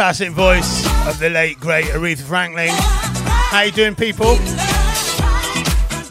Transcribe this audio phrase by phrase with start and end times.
[0.00, 2.70] fantastic voice of the late great Aretha Franklin.
[2.72, 4.36] How you doing, people?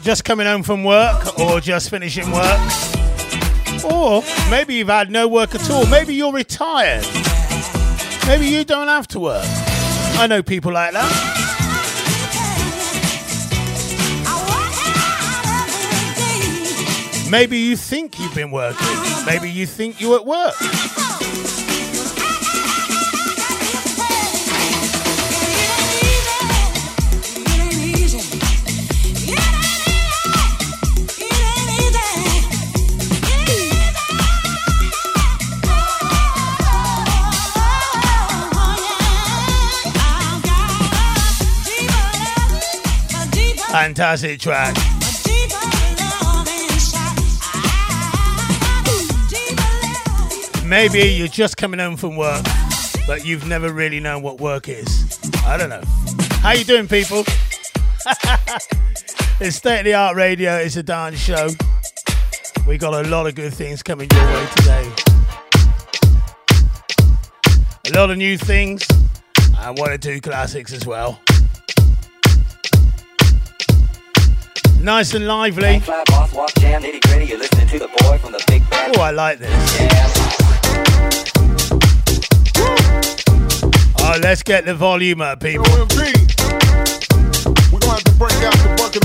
[0.00, 2.60] Just coming home from work, or just finishing work,
[3.82, 5.86] or maybe you've had no work at all.
[5.86, 7.04] Maybe you're retired.
[8.28, 9.44] Maybe you don't have to work.
[9.44, 11.10] I know people like that.
[17.28, 18.86] Maybe you think you've been working.
[19.26, 20.54] Maybe you think you're at work.
[44.00, 44.74] Fantastic track.
[50.64, 52.42] Maybe you're just coming home from work,
[53.06, 55.20] but you've never really known what work is.
[55.44, 55.82] I don't know.
[56.38, 57.18] How you doing, people?
[59.38, 60.56] it's State of the Art Radio.
[60.56, 61.50] It's a dance show.
[62.66, 64.92] We got a lot of good things coming your way today.
[67.88, 68.82] A lot of new things
[69.58, 71.20] and one or two classics as well.
[74.82, 75.82] Nice and lively.
[78.72, 79.50] Oh, I like this.
[83.98, 85.66] Oh, let's get the volume up, people.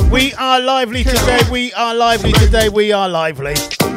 [0.10, 1.42] We are lively today.
[1.52, 2.70] We are lively today.
[2.70, 3.56] We are lively.
[3.56, 3.95] yeah,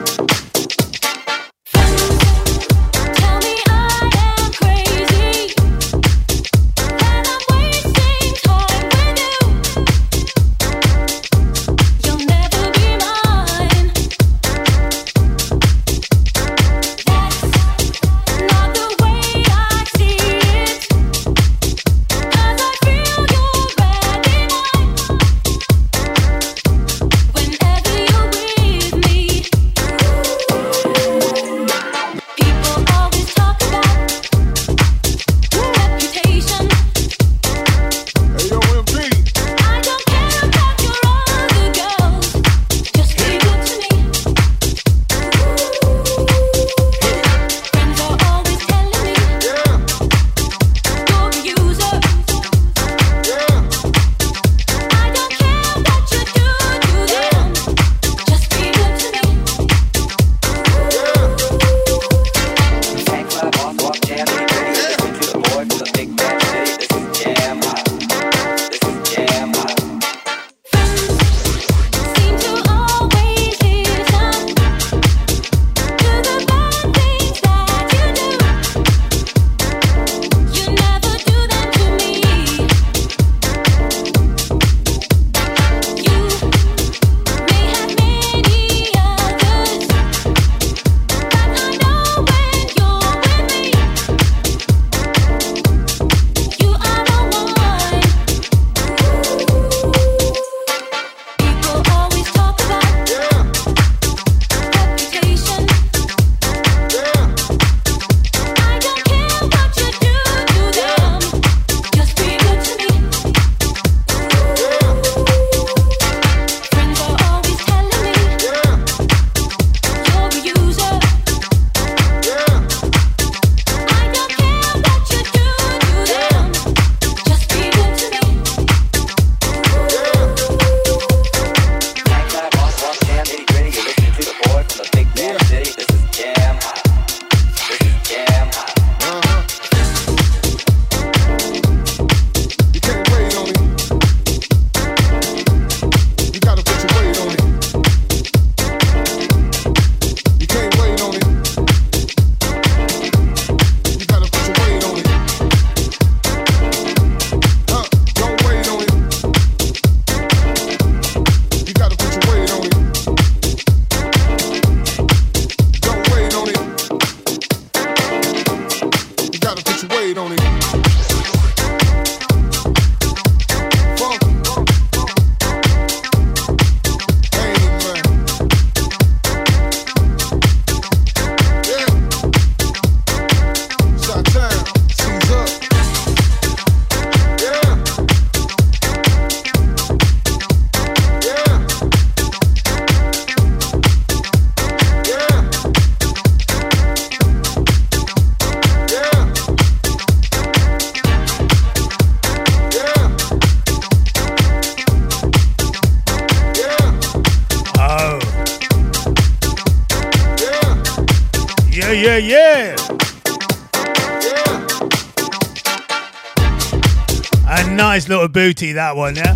[218.39, 219.35] booty, that one, yeah?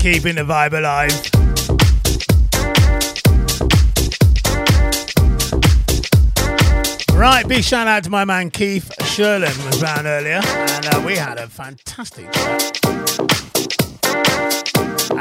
[0.00, 1.12] Keeping the vibe alive.
[7.14, 11.16] Right, big shout out to my man Keith Sherlin was around earlier, and uh, we
[11.16, 12.78] had a fantastic chat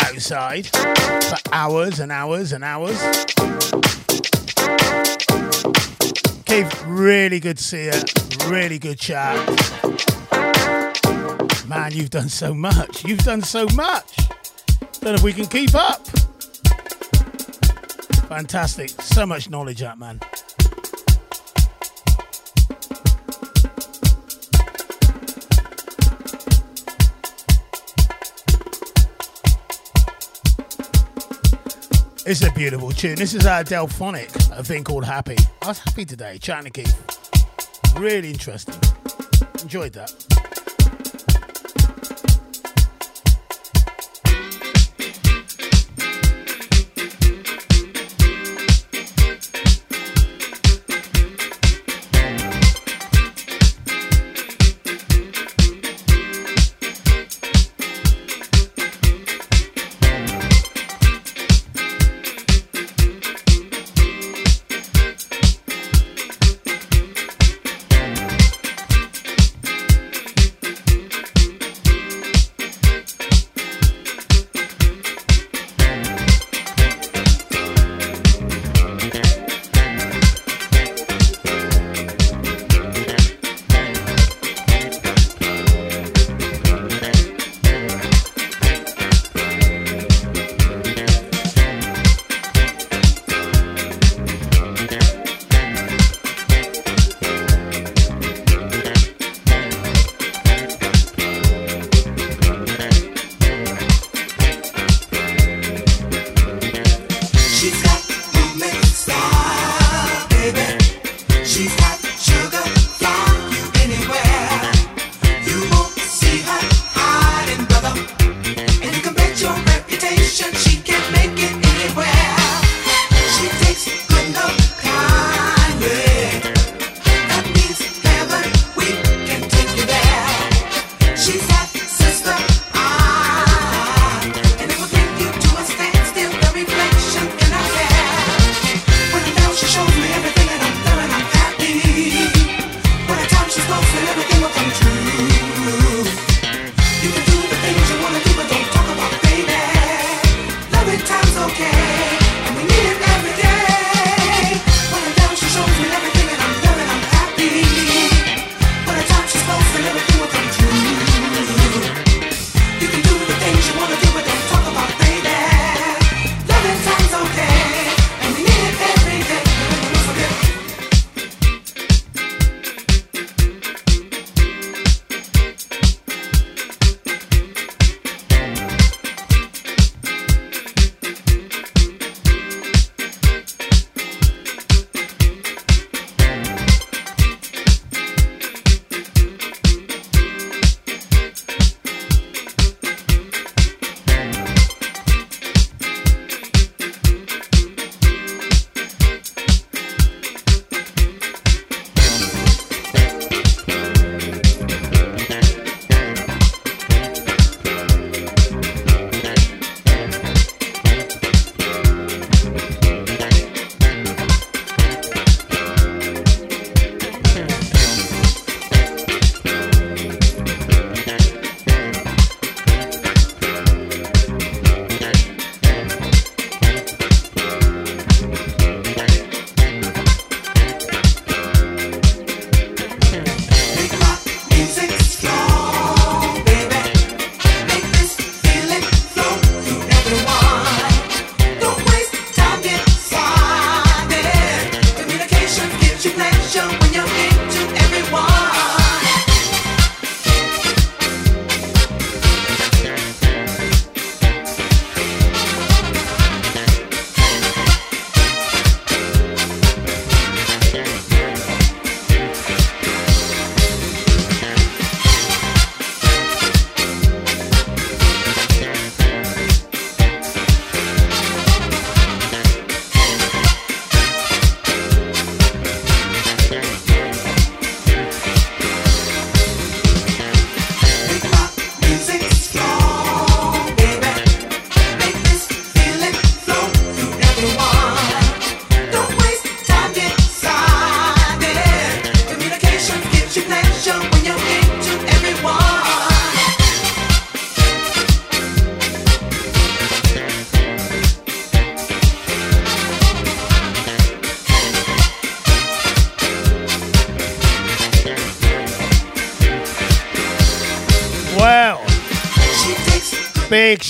[0.05, 2.97] outside for hours and hours and hours.
[6.45, 8.49] Keith, really good to see you.
[8.49, 9.96] Really good chat.
[11.67, 13.03] Man, you've done so much.
[13.03, 14.15] You've done so much.
[15.01, 16.07] Don't know if we can keep up.
[18.29, 18.89] Fantastic.
[19.01, 20.21] So much knowledge, that man.
[32.25, 33.15] It's a beautiful tune.
[33.15, 35.35] This is our Delphonic, a thing called Happy.
[35.63, 37.93] I was happy today, chatting to Keith.
[37.97, 38.75] Really interesting.
[39.61, 40.46] Enjoyed that.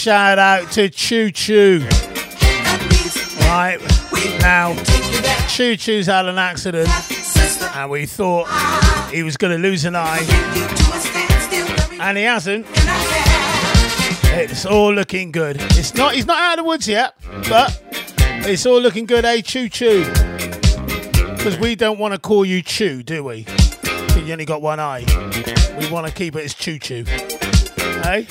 [0.08, 1.86] Shout out to Choo Choo.
[3.42, 3.78] Right
[4.40, 4.74] now,
[5.50, 6.88] Choo Choo's had an accident,
[7.76, 8.48] and we thought
[9.12, 10.26] he was going to lose an eye,
[12.00, 12.66] and he hasn't.
[14.32, 15.58] It's all looking good.
[15.60, 16.16] It's not.
[16.16, 17.14] He's not out of the woods yet,
[17.50, 17.78] but
[18.48, 20.06] it's all looking good, eh, Choo Choo?
[21.36, 23.46] Because we don't want to call you Chew, do we?
[24.16, 25.04] You only got one eye.
[25.78, 27.04] We want to keep it as Choo Choo.
[28.04, 28.26] Hey?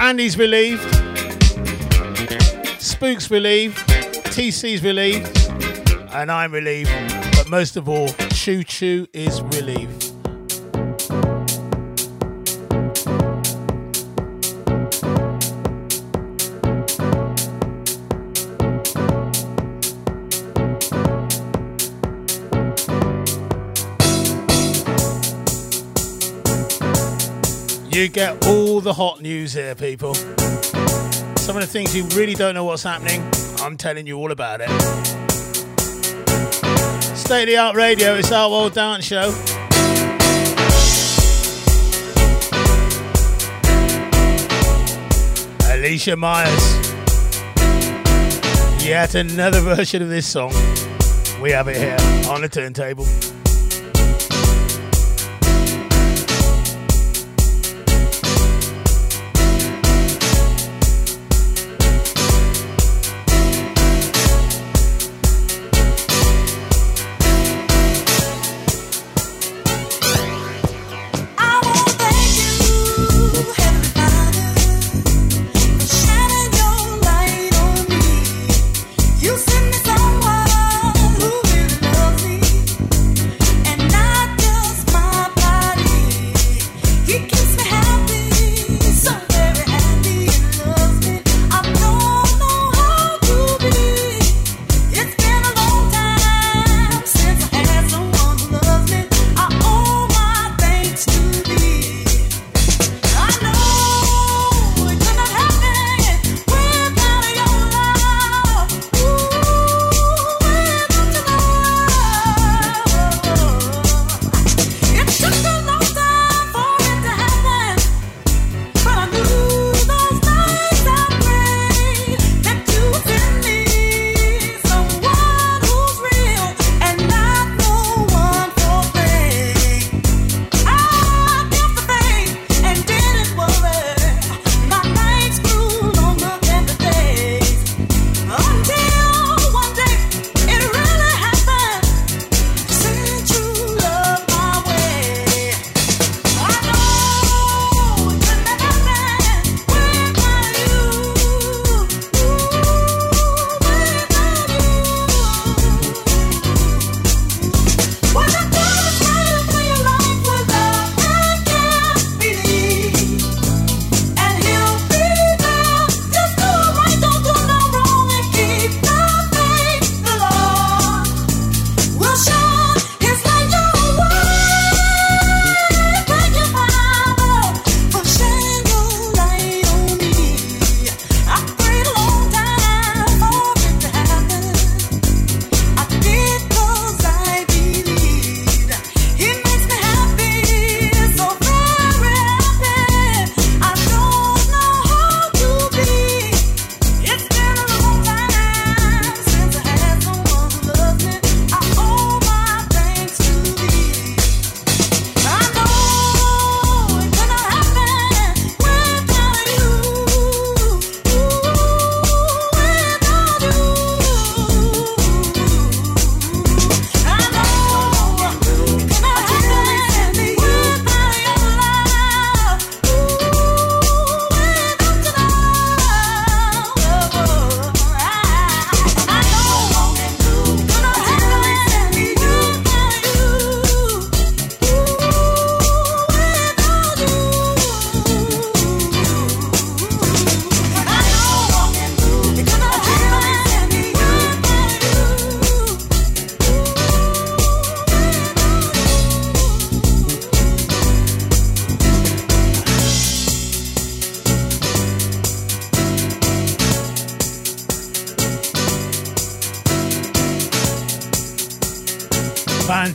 [0.00, 0.82] Andy's relieved.
[2.80, 3.76] Spook's relieved.
[4.34, 5.36] TC's relieved.
[6.12, 6.90] And I'm relieved.
[7.36, 10.12] But most of all, Choo Choo is relieved.
[27.92, 30.14] You get all the hot news here, people.
[30.14, 33.22] Some of the things you really don't know what's happening,
[33.60, 34.70] I'm telling you all about it.
[37.16, 39.30] State of the Art Radio, it's our world dance show.
[45.70, 46.76] Alicia Myers.
[48.84, 50.52] Yet another version of this song.
[51.40, 51.96] We have it here
[52.30, 53.06] on the turntable.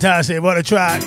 [0.07, 0.41] Fantastic.
[0.41, 1.03] What a track.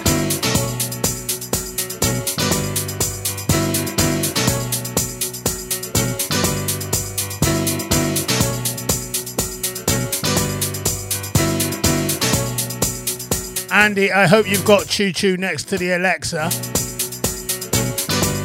[13.72, 16.50] Andy, I hope you've got Choo Choo next to the Alexa.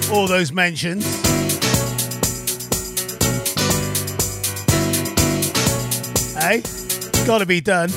[0.10, 1.04] All those mentions.
[6.38, 6.64] Hey,
[7.28, 7.90] gotta be done.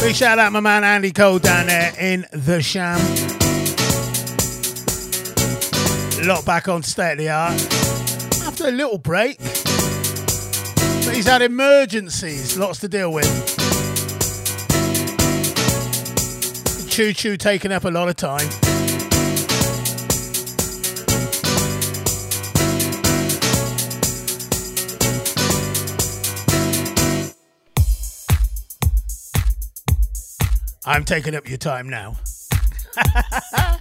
[0.00, 2.98] Big shout out my man Andy Cole down there in the Sham.
[6.26, 7.52] Lot back on state of the art.
[8.46, 9.38] After a little break.
[9.38, 13.26] But he's had emergencies, lots to deal with.
[16.88, 18.48] Choo choo taking up a lot of time.
[31.10, 32.14] Taking up your time now.
[32.96, 33.80] I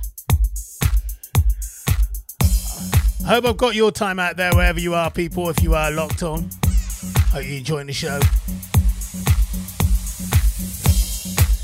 [3.24, 6.24] hope I've got your time out there wherever you are, people, if you are locked
[6.24, 6.50] on.
[7.28, 8.20] Hope you're enjoying the show.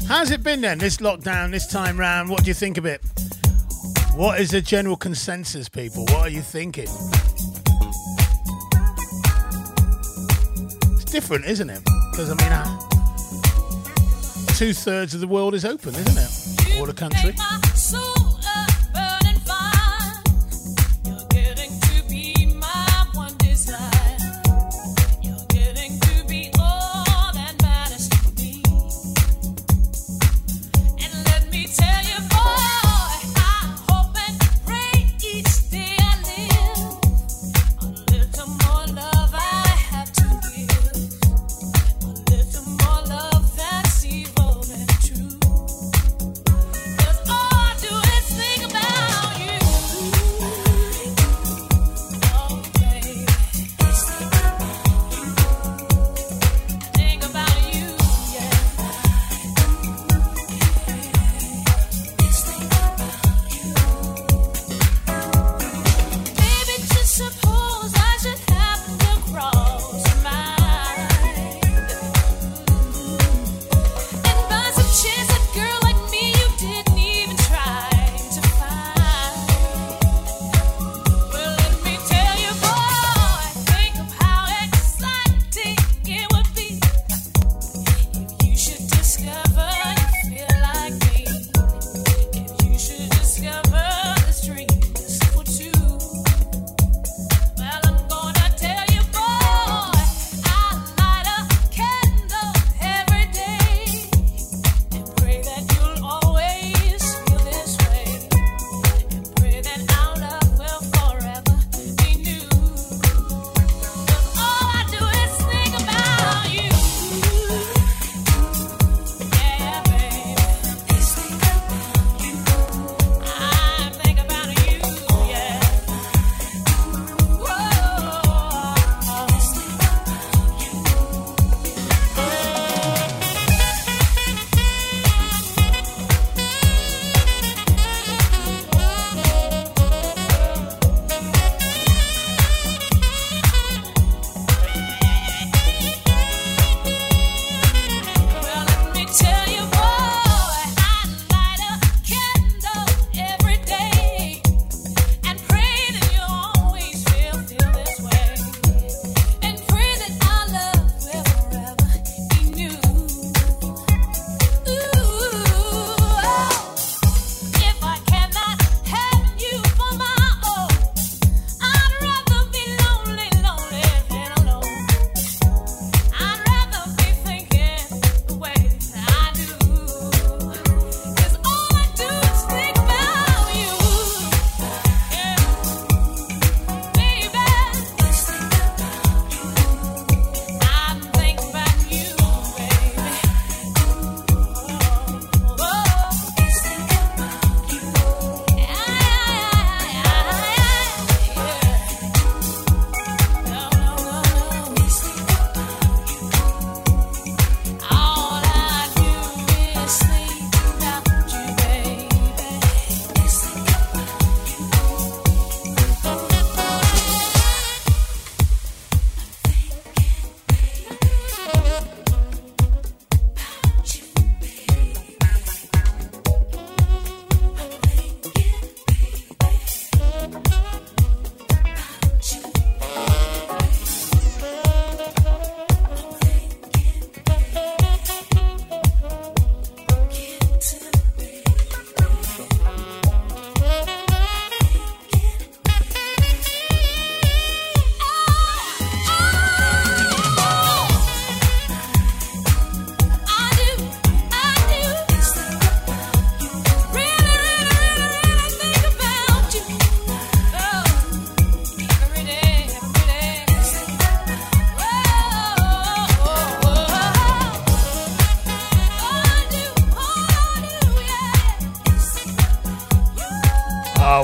[0.07, 2.29] How's it been then, this lockdown, this time round?
[2.29, 3.01] What do you think of it?
[4.13, 6.03] What is the general consensus, people?
[6.03, 6.89] What are you thinking?
[10.93, 11.81] It's different, isn't it?
[12.11, 12.94] Because, I mean, uh,
[14.55, 16.79] two thirds of the world is open, isn't it?
[16.79, 17.35] All the country.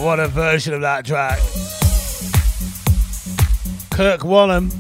[0.02, 1.38] What a version of that track.
[3.92, 4.72] Kirk Whalum,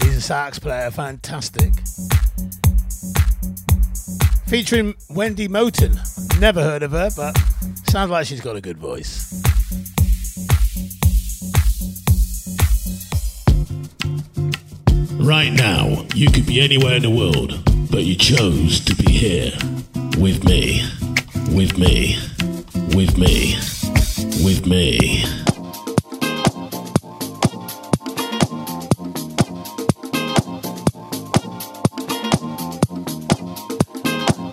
[0.00, 1.72] he's a sax player, fantastic.
[4.46, 5.98] Featuring Wendy Moten.
[6.40, 7.36] Never heard of her, but
[7.88, 9.42] sounds like she's got a good voice.
[15.14, 19.52] Right now, you could be anywhere in the world, but you chose to be here
[20.16, 20.88] with me,
[21.50, 22.18] with me,
[22.94, 23.56] with me,
[24.42, 25.24] with me.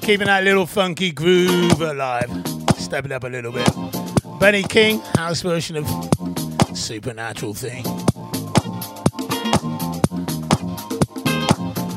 [0.02, 2.30] Keeping that little funky groove alive.
[2.78, 3.70] Stepping up a little bit.
[4.40, 5.88] Benny King, house version of
[6.78, 7.86] Supernatural Thing.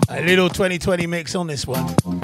[0.08, 2.23] A little 2020 mix on this one.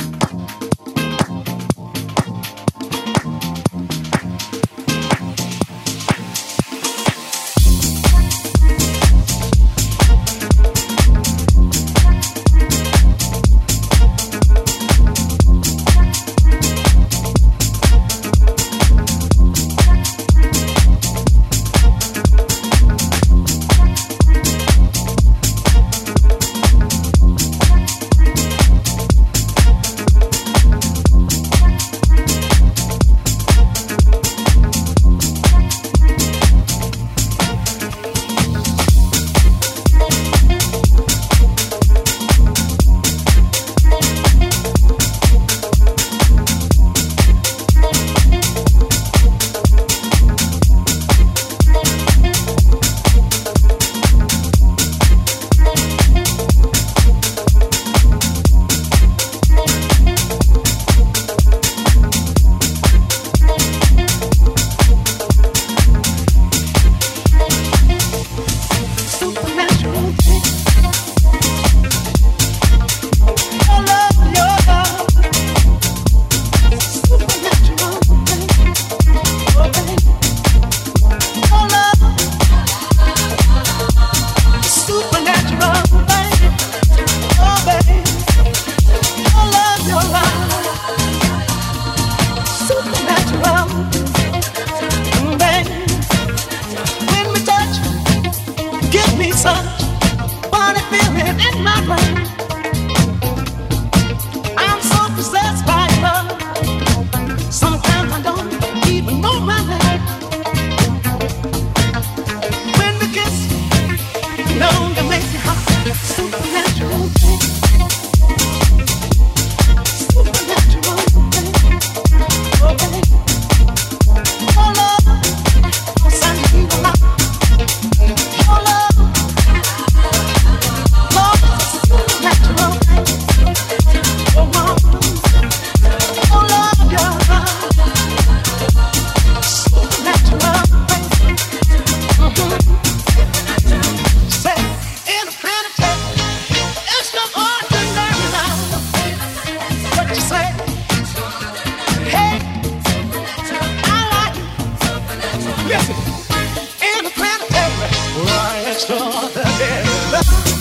[158.62, 160.59] next door.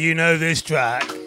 [0.00, 1.19] You know this track.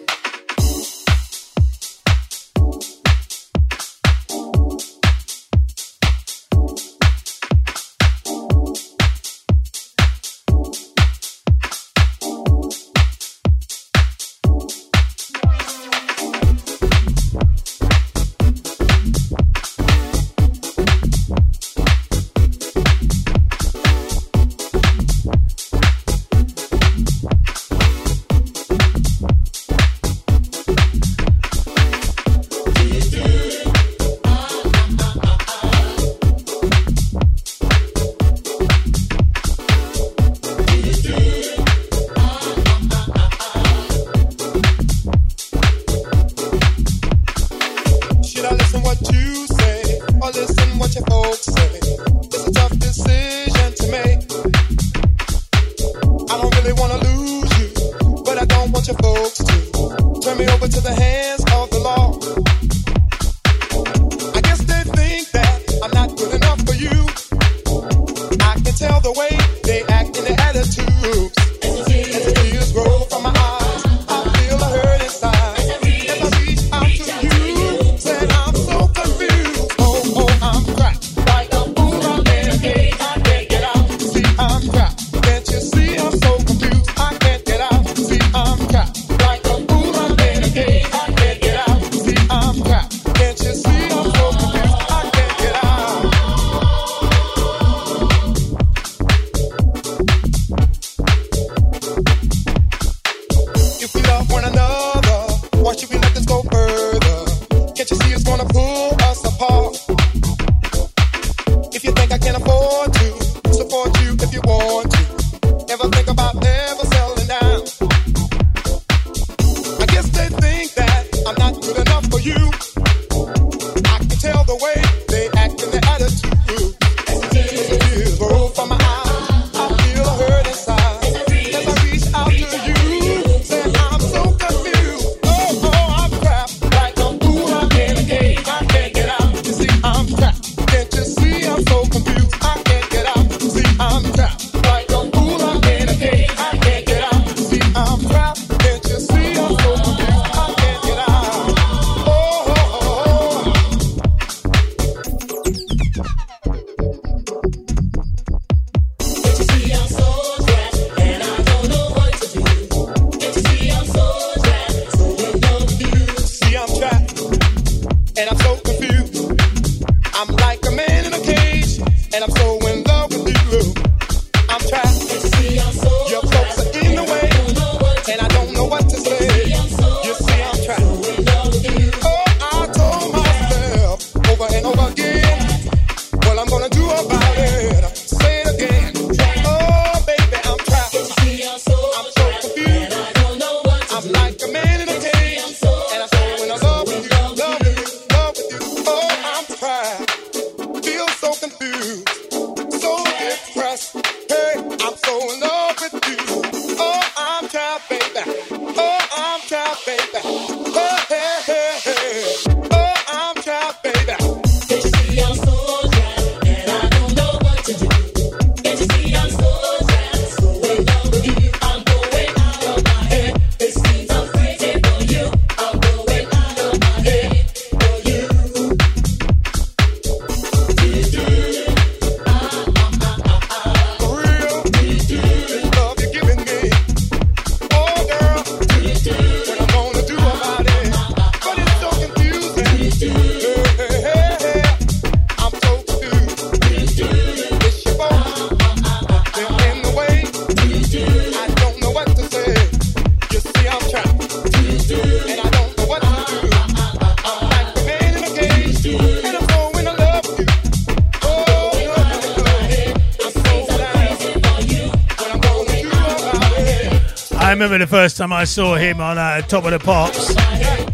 [268.24, 270.34] Time I saw him on uh, Top of the Pops,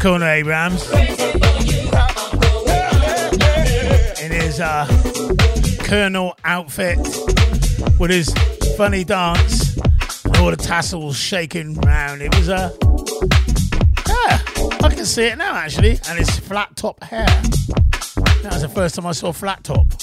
[0.01, 0.83] Colonel Abrams,
[4.21, 4.85] in his uh,
[5.79, 6.97] Colonel outfit
[7.97, 8.33] with his
[8.75, 9.77] funny dance
[10.25, 12.21] and all the tassels shaking round.
[12.21, 12.53] It was a.
[12.53, 12.71] Uh,
[14.09, 14.41] yeah,
[14.83, 17.27] I can see it now actually, and his flat top hair.
[18.43, 20.00] That was the first time I saw flat top.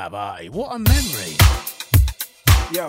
[0.00, 0.48] Have, Artie.
[0.48, 1.36] What a memory.
[2.72, 2.86] Yo.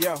[0.00, 0.14] Yo.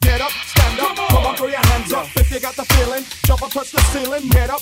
[0.00, 2.06] Get up, stand up, come on, throw your hands up.
[2.16, 4.28] If you got the feeling, jump up, touch the ceiling.
[4.30, 4.60] Get up,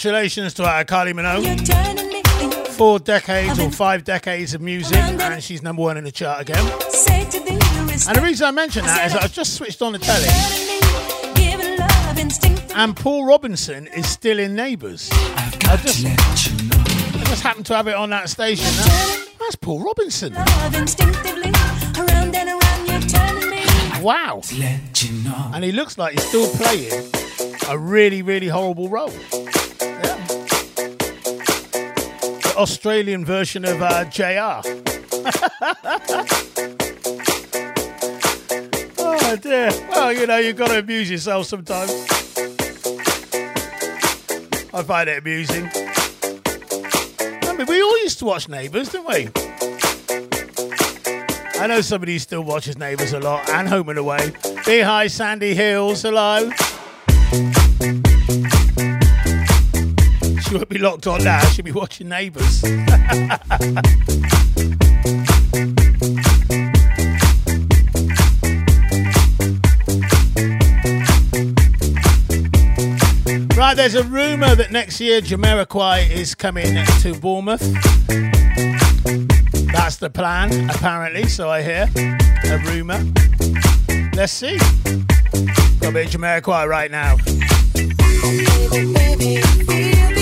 [0.00, 1.44] congratulations to our Kylie Minogue.
[1.44, 2.22] You're turning me.
[2.72, 6.64] Four decades or five decades of music, and she's number one in the chart again.
[6.88, 8.08] Say to thee, respect.
[8.08, 11.34] And the reason I mention that is that I just switched on the telly, Turning
[11.34, 12.74] me, giving love instinctively.
[12.74, 15.10] and Paul Robinson is still in Neighbours.
[15.12, 16.84] I've just- to let you know.
[17.20, 18.64] I just happened to have it on that station.
[19.38, 20.32] That's Paul Robinson.
[20.32, 21.50] Love instinctively.
[21.98, 24.00] Around and around, you're turning me.
[24.00, 24.40] Wow.
[24.58, 25.50] Let you know.
[25.52, 27.12] And he looks like he's still playing
[27.68, 29.12] a really, really horrible role.
[32.60, 34.20] Australian version of uh, JR.
[38.98, 39.70] oh dear.
[39.88, 41.90] Well, you know, you've got to amuse yourself sometimes.
[44.74, 45.70] I find it amusing.
[47.48, 49.30] I mean, we all used to watch Neighbours, didn't we?
[51.58, 54.34] I know somebody who still watches Neighbours a lot and Home and Away.
[54.66, 56.02] Be hi, Sandy Hills.
[56.02, 56.50] Hello.
[60.50, 61.38] She won't be locked on now.
[61.50, 62.64] She'll be watching Neighbours.
[73.56, 77.60] right, there's a rumour that next year Jamiroquai is coming to Bournemouth.
[79.72, 81.88] That's the plan, apparently, so I hear.
[82.46, 83.04] A rumour.
[84.14, 84.58] Let's see.
[85.78, 87.18] Got a bit of Jamiroquai right now.
[88.72, 90.19] Baby, feel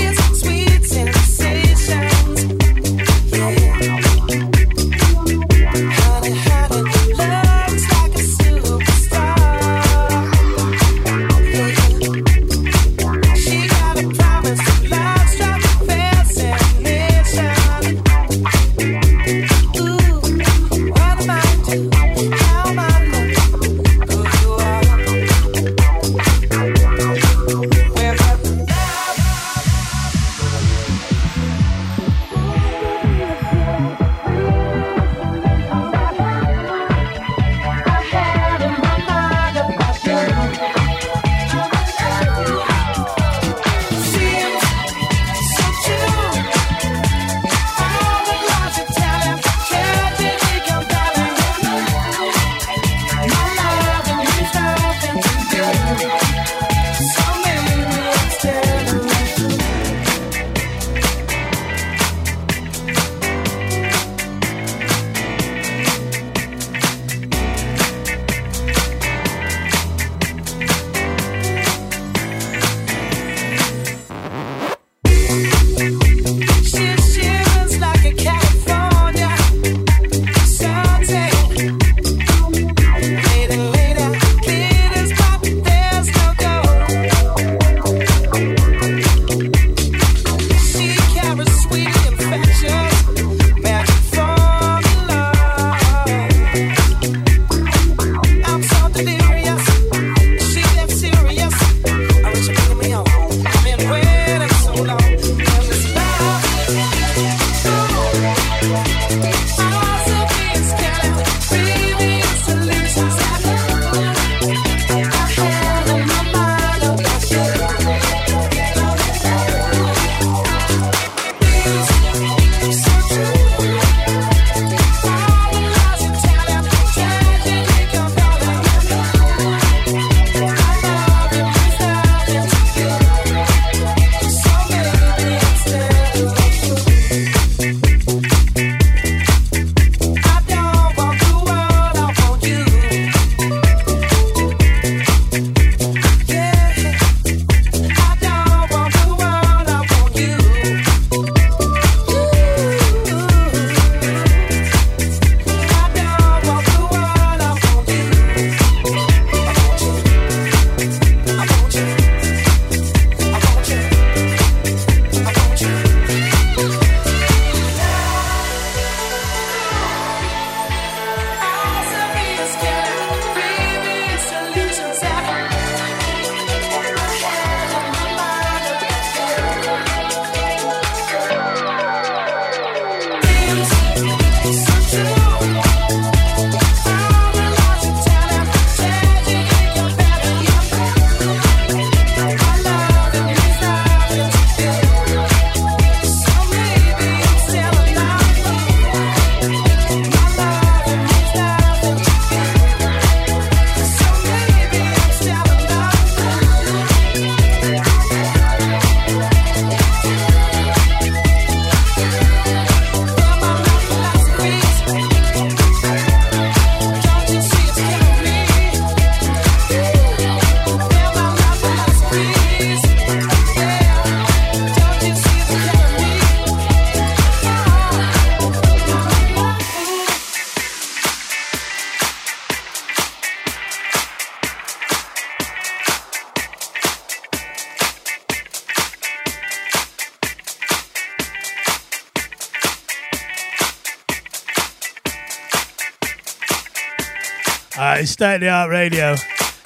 [248.18, 249.14] State of the Art Radio.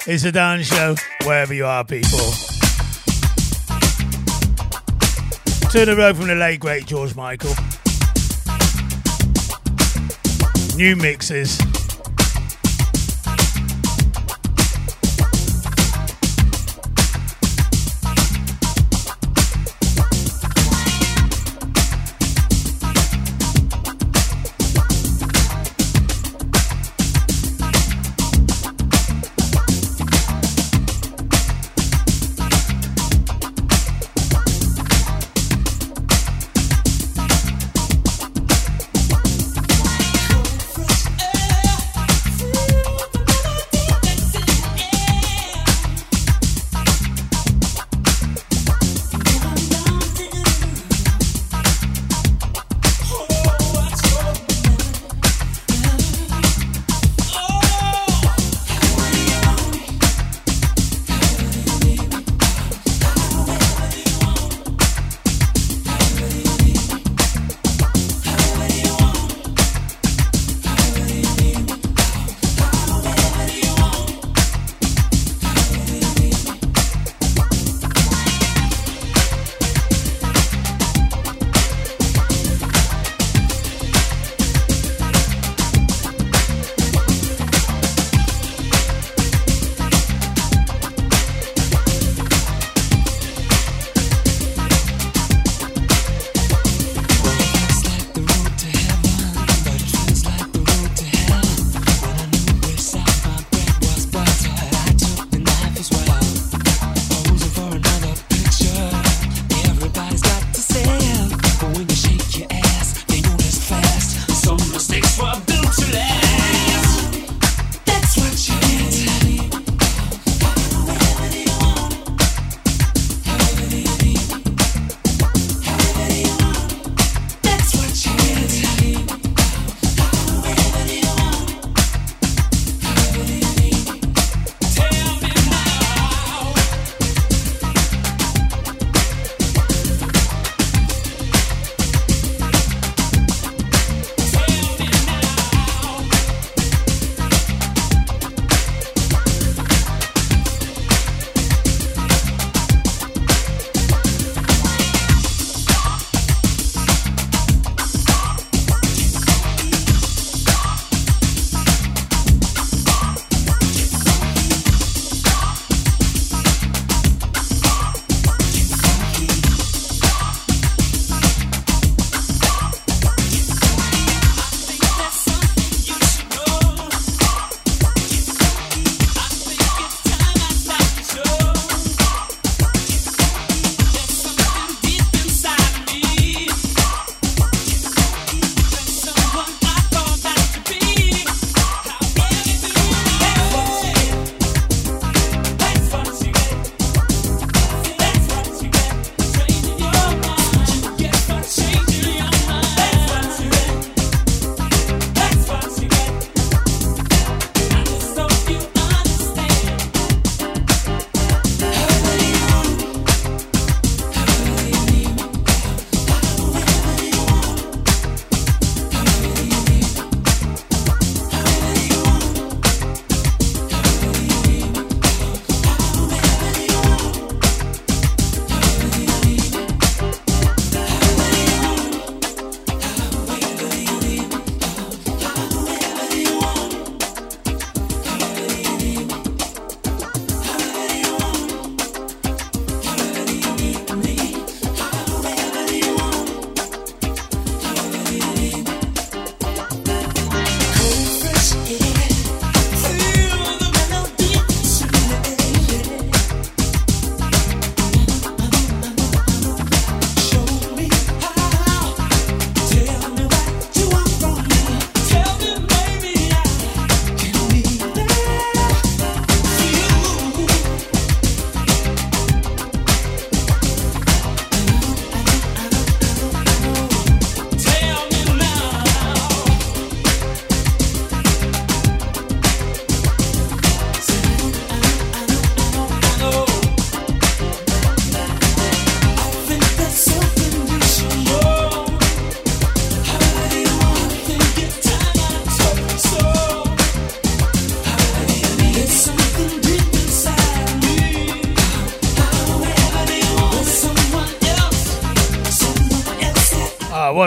[0.05, 0.93] It's a dance show,
[1.23, 2.19] wherever you are, people.
[5.71, 7.55] To the road from the late, great George Michael.
[10.77, 11.72] New mixes.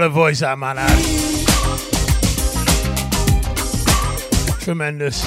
[0.07, 0.89] A voice that man had.
[4.61, 5.21] Tremendous.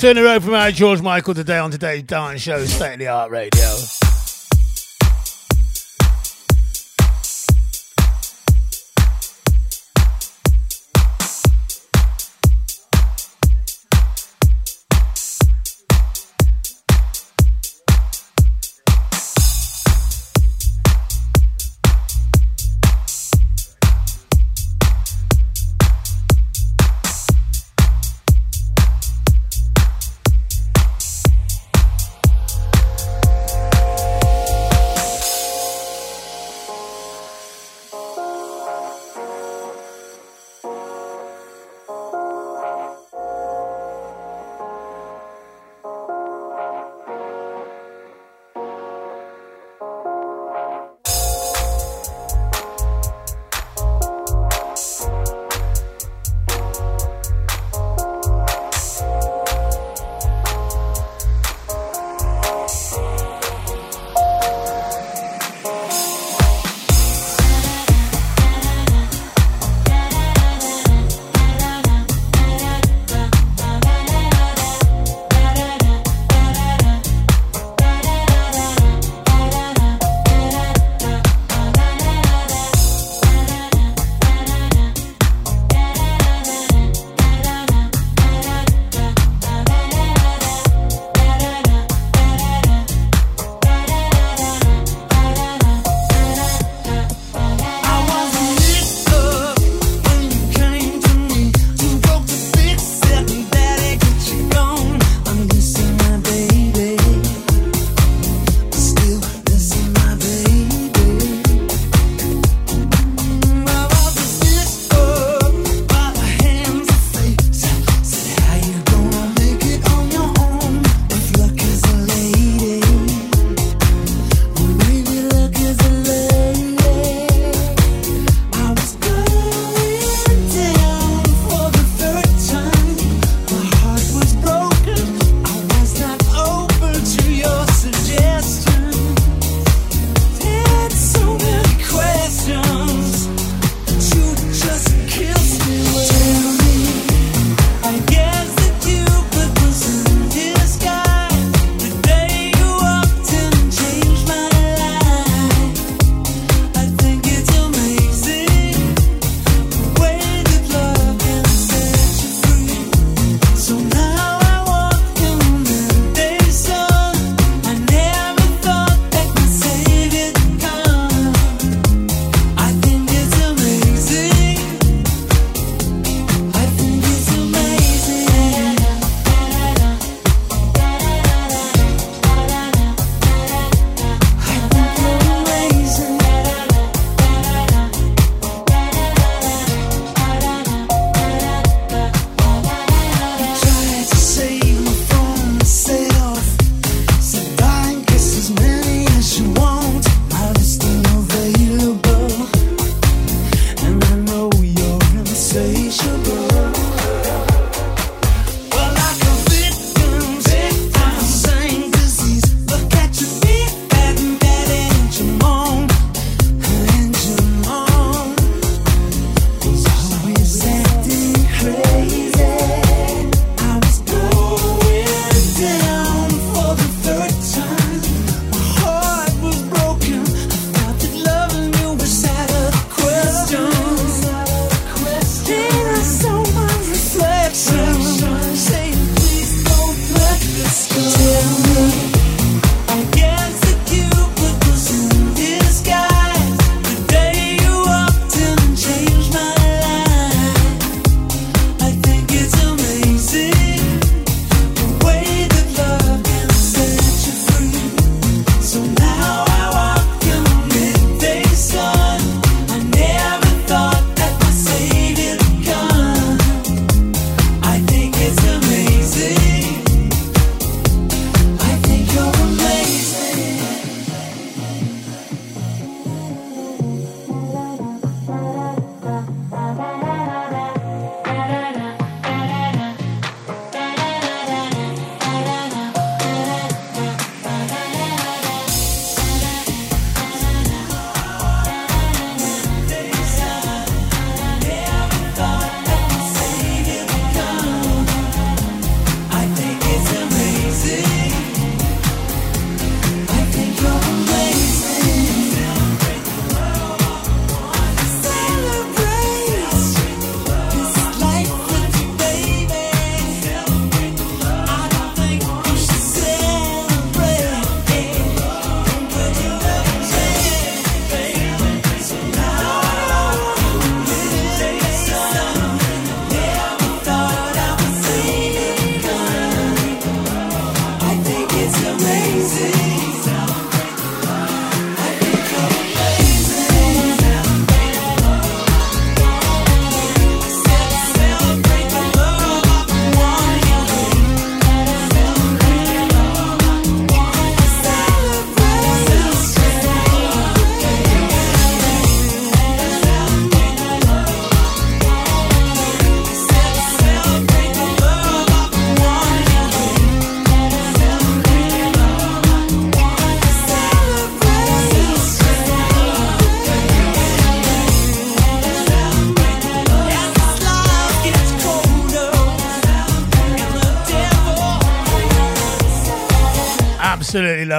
[0.00, 3.08] Turn the road from our George Michael today on today's dance show, State of the
[3.08, 3.76] Art Radio.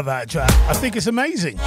[0.01, 0.51] Love that track.
[0.67, 1.57] I think it's amazing.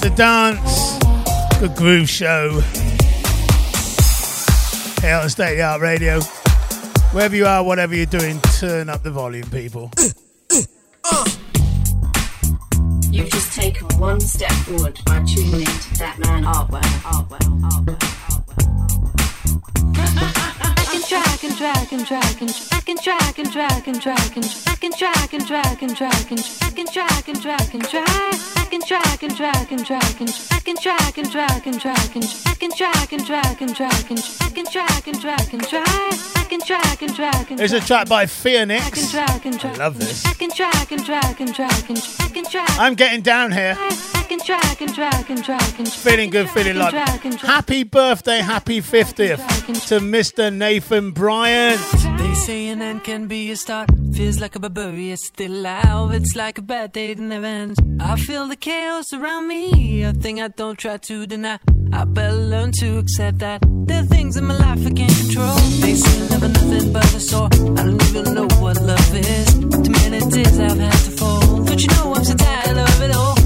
[0.00, 0.98] The dance,
[1.58, 2.60] the groove show.
[5.00, 6.20] Here on State Art Radio.
[7.10, 9.90] Wherever you are, whatever you're doing, turn up the volume, people.
[14.72, 16.44] forward by tuning into that man
[21.12, 24.36] track and track and track and track and track and track and track
[25.32, 26.28] and track and track
[26.78, 28.20] and track and track and track
[28.92, 32.16] track and track and track and track and track and track and track
[33.12, 34.10] and track and track
[34.56, 36.12] and track and track and track
[36.64, 39.14] track and track and a track by Phoenix.
[39.14, 39.38] I
[39.76, 40.26] love this.
[40.26, 40.32] I
[42.86, 43.76] am getting down here.
[44.32, 46.94] I can track and track and track and Feeling good, feeling like
[47.42, 49.36] happy birthday, happy 50th
[49.88, 50.50] to Mr.
[50.50, 51.78] Nathan Bryant.
[52.16, 53.90] They say an end can be a start.
[54.14, 56.14] Feels like a barbarian still alive.
[56.14, 57.78] It's like a bad day that never ends.
[58.00, 60.02] I feel the chaos around me.
[60.02, 61.58] A thing I don't try to deny.
[61.92, 63.60] I better learn to accept that.
[63.84, 65.56] There are things in my life I can't control.
[65.82, 67.48] They say love is nothing but a sore.
[67.52, 69.52] I don't even know what love is.
[69.52, 71.64] Too many days I've had to fall.
[71.64, 73.41] Don't you know I'm so tired of it all?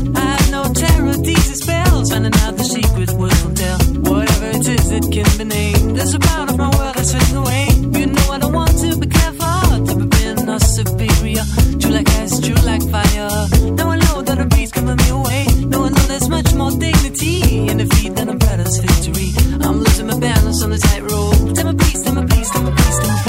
[2.11, 3.79] Finding out the secret words will tell.
[4.13, 5.97] Whatever it is, it can be named.
[5.97, 7.67] There's a part of my world that's fading away.
[7.99, 9.55] You know I don't want to be clever,
[9.87, 11.45] to be being or superior.
[11.81, 13.31] True like ice, true like fire.
[13.79, 15.47] Now I know that a breeze coming me away.
[15.67, 19.31] Now I know there's much more dignity in defeat than a brother's victory.
[19.61, 21.55] I'm losing my balance on the tightrope.
[21.57, 23.26] Tell me please, tell me please, tell me please, tell me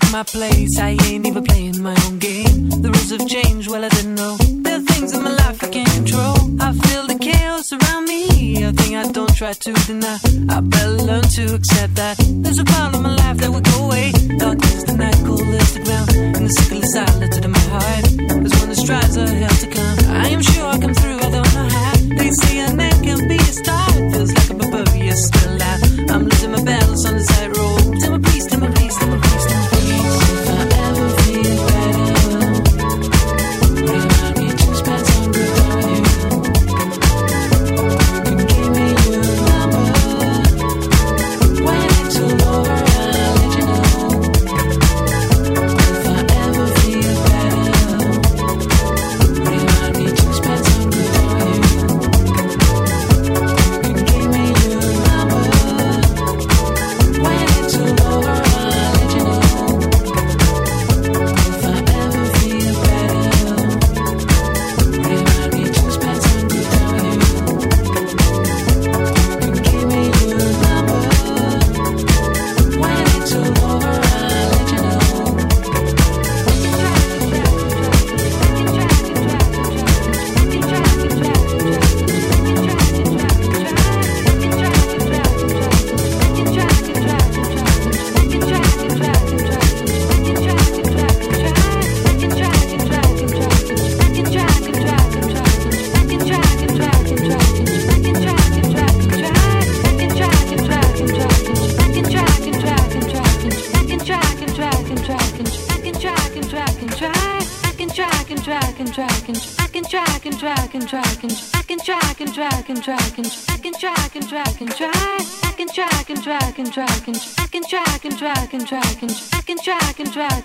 [0.00, 0.78] took my place.
[0.78, 2.68] I ain't even playing my own game.
[2.82, 4.36] The rules have changed, well, I didn't know.
[4.64, 6.36] There are things in my life I can't control.
[6.66, 8.62] I feel the chaos around me.
[8.64, 10.18] A thing I don't try to deny.
[10.48, 12.16] I better learn to accept that.
[12.42, 14.10] There's a part of my life that will go away.
[14.42, 16.10] Dark is the night, cold is the ground.
[16.36, 18.04] And the sickle is silent in my heart.
[18.42, 19.98] There's one that strives are hell to come.
[20.24, 21.94] I am sure I come through, I don't know how.
[22.18, 23.94] They say an end can be a start.
[24.12, 25.82] Feels like a barbarian still alive.
[26.10, 28.13] I'm losing my battles on the tightrope.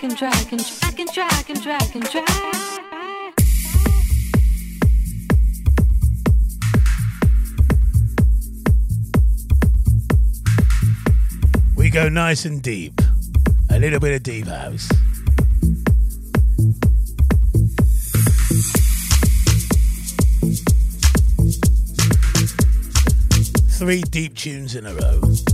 [0.09, 2.29] and and and and and.
[11.77, 12.99] We go nice and deep.
[13.69, 14.89] A little bit of deep house.
[23.77, 25.48] Three deep tunes in a row.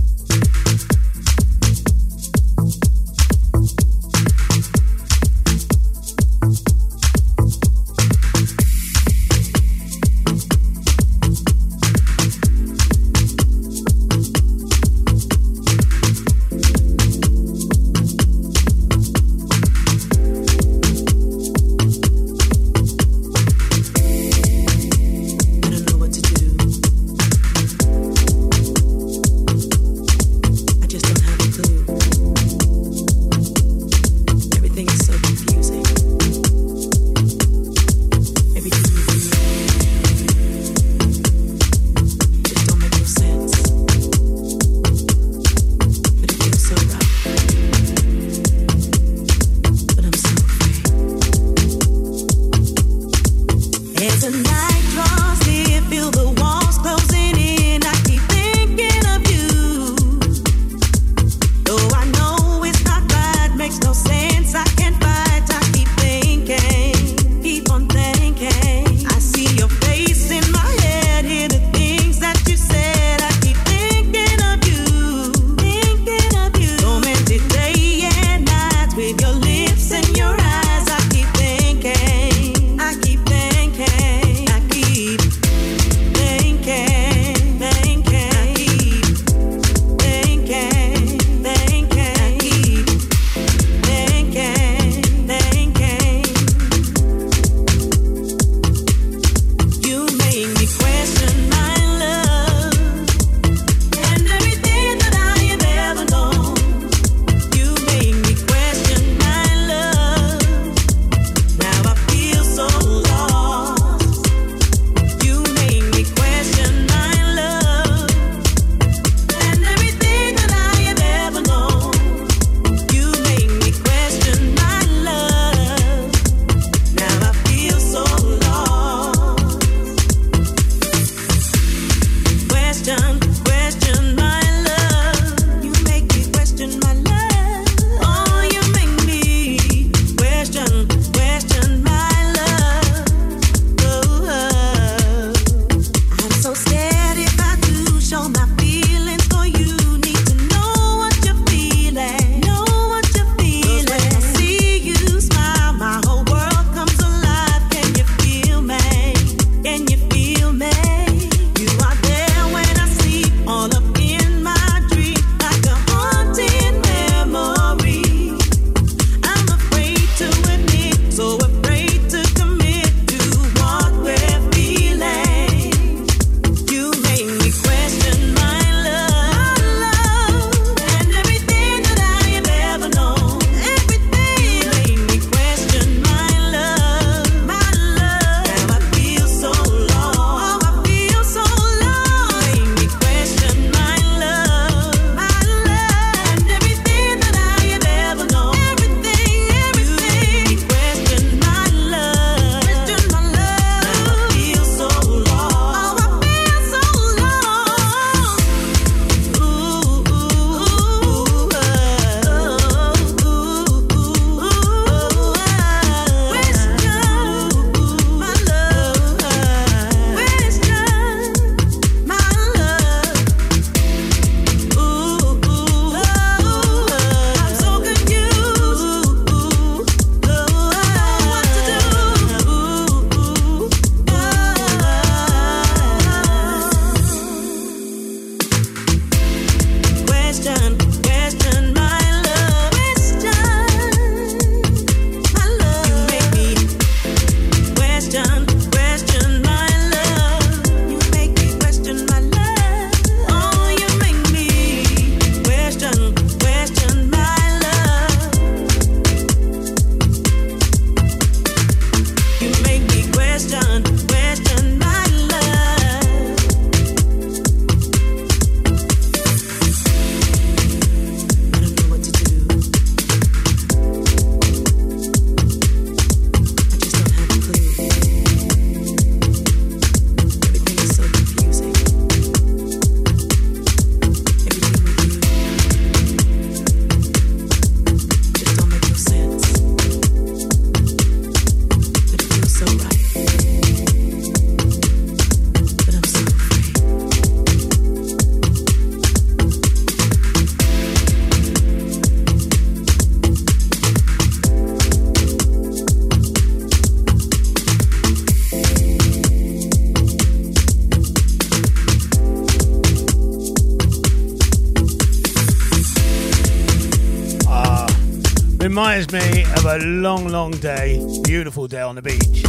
[318.76, 322.42] Reminds me of a long, long day, beautiful day on the beach.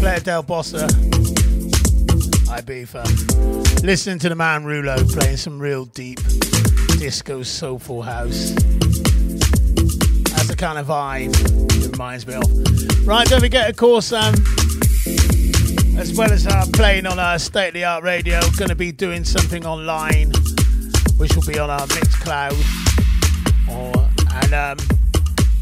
[0.00, 0.88] Playa Del Bossa,
[2.48, 3.82] Ibiza.
[3.82, 6.20] Listening to the man Rulo playing some real deep
[6.98, 8.54] disco soulful house.
[10.32, 11.36] That's the kind of vibe
[11.84, 13.06] it reminds me of.
[13.06, 14.34] Right, don't forget, of course, um,
[15.98, 18.90] as well as uh, playing on our state of the art radio, going to be
[18.90, 20.32] doing something online,
[21.18, 22.95] which will be on our Mixcloud.
[24.42, 24.78] And um,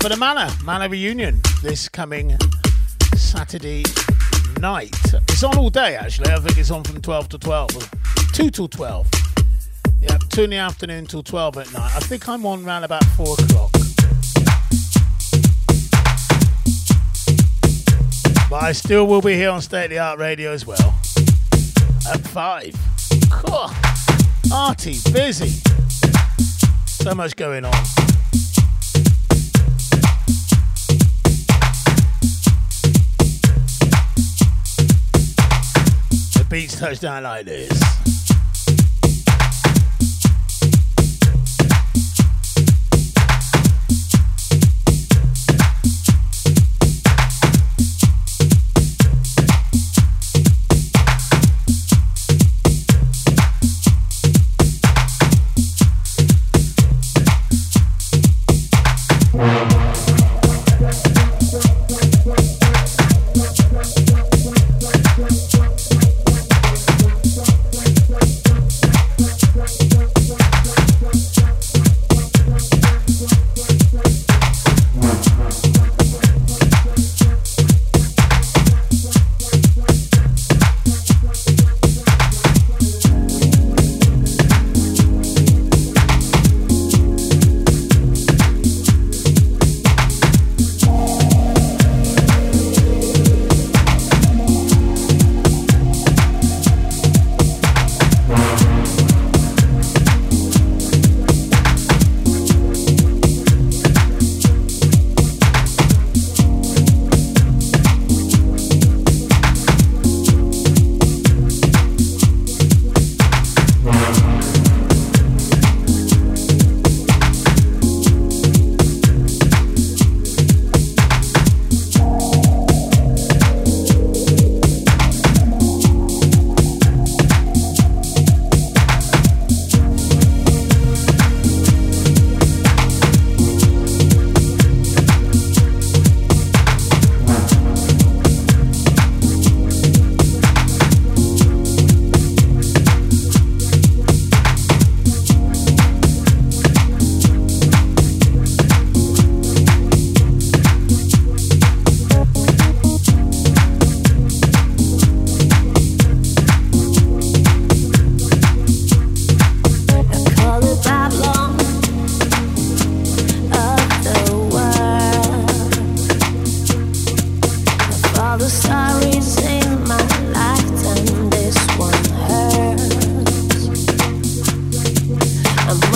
[0.01, 2.37] for the Manor Manor reunion this coming
[3.17, 3.85] Saturday
[4.61, 4.95] night.
[5.29, 6.31] It's on all day actually.
[6.31, 7.91] I think it's on from 12 to 12,
[8.33, 9.07] 2 till 12.
[10.01, 11.93] Yeah, 2 in the afternoon till 12 at night.
[11.95, 13.71] I think I'm on round about 4 o'clock.
[18.51, 20.99] But I still will be here on State of the Art Radio as well.
[22.13, 22.75] At 5.
[23.31, 23.71] Cool.
[24.53, 25.61] Arty, busy.
[26.87, 28.14] So much going on.
[36.55, 38.14] Beats touch down like this.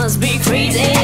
[0.08, 0.97] Must be crazy,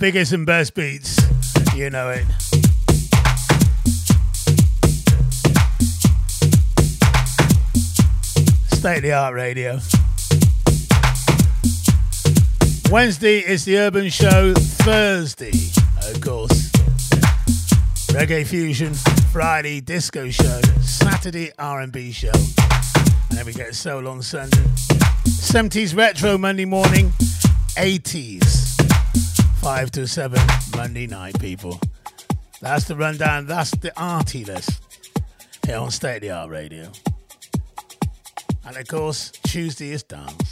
[0.00, 1.18] biggest and best beats.
[1.76, 2.24] You know it.
[8.72, 9.78] State of the art radio.
[12.90, 14.54] Wednesday is the Urban Show.
[14.54, 15.52] Thursday,
[16.08, 16.70] of course,
[18.08, 18.94] Reggae Fusion,
[19.32, 22.32] Friday Disco Show, Saturday R&B Show.
[22.32, 24.64] And then we get Soul on Sunday.
[25.26, 27.12] 70s Retro Monday morning,
[27.76, 28.59] 80s
[29.60, 30.40] 5 to 7
[30.74, 31.78] Monday night, people.
[32.62, 33.46] That's the rundown.
[33.46, 34.80] That's the arty list
[35.66, 36.90] here on State of the Art Radio.
[38.64, 40.49] And of course, Tuesday is dance.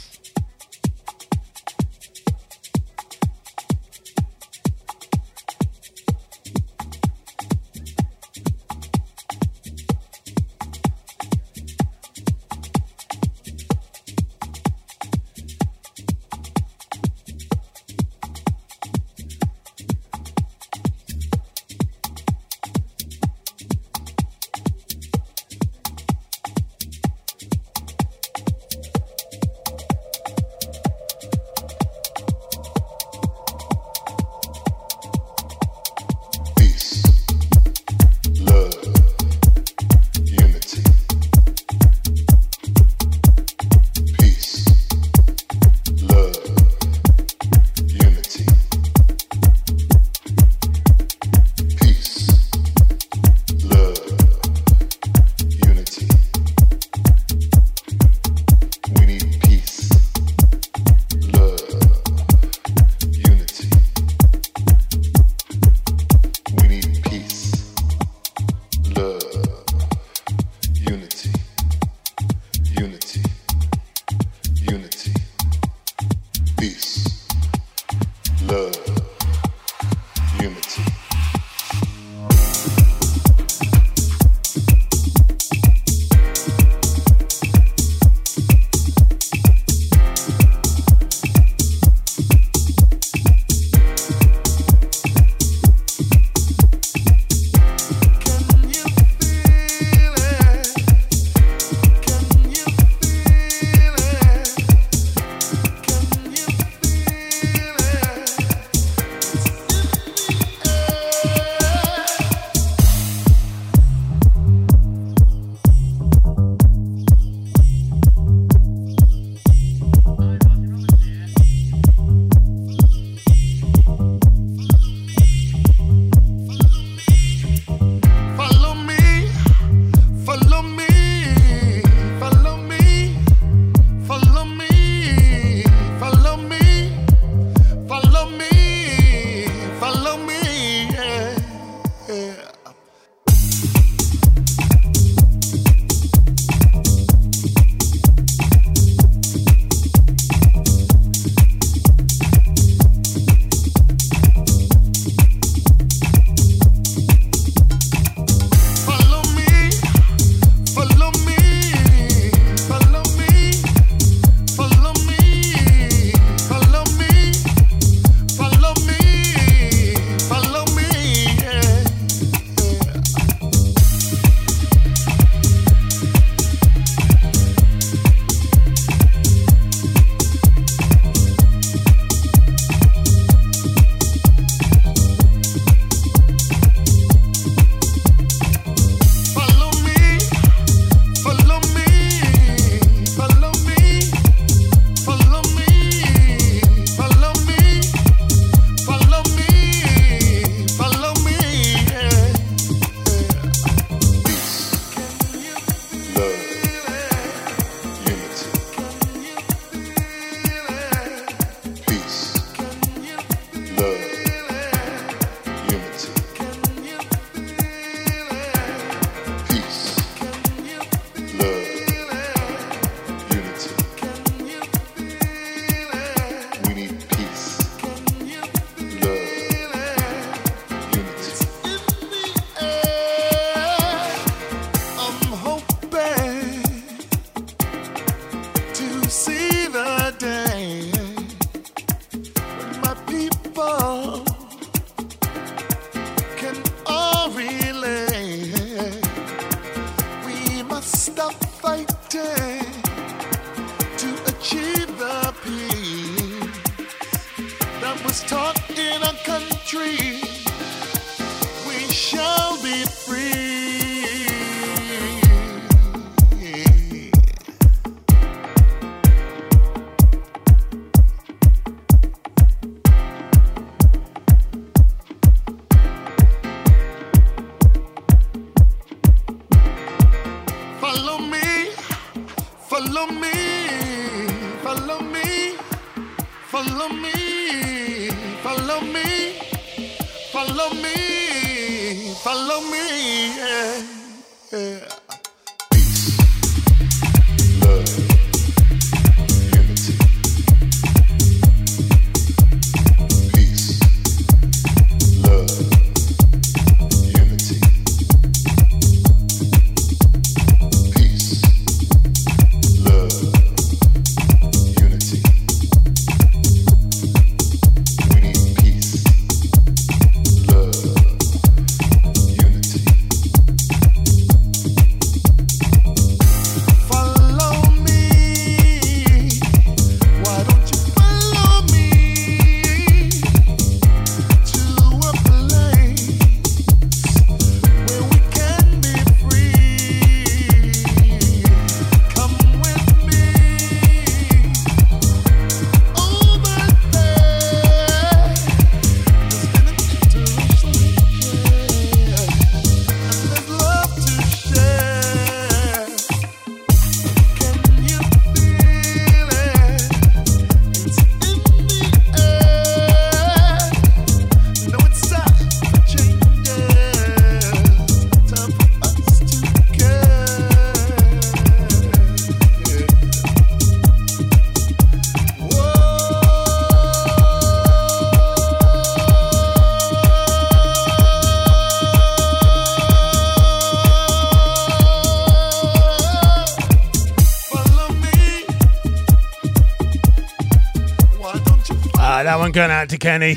[392.49, 393.35] One going out to Kenny.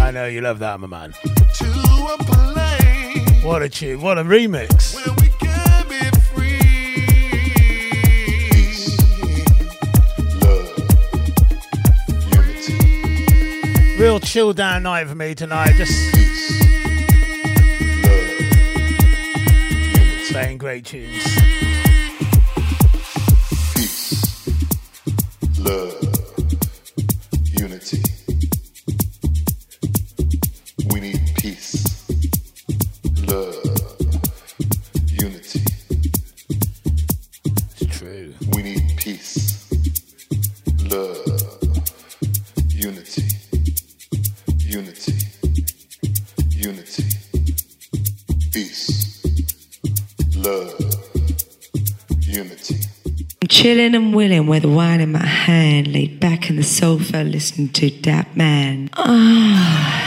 [0.00, 1.12] I know you love that, my man.
[3.44, 4.00] What a tune!
[4.00, 4.96] What a remix!
[13.96, 15.74] Real chill down night for me tonight.
[15.76, 15.92] Just
[20.32, 21.67] playing great tunes.
[53.68, 57.90] Chilling and willing with wine in my hand, laid back in the sofa, listening to
[58.00, 58.88] that man.
[58.94, 59.94] Ah.
[59.94, 59.97] Do